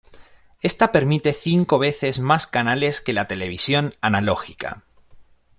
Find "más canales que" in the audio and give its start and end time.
2.17-3.13